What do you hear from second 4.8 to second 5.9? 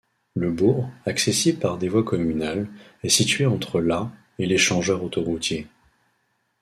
autoroutier.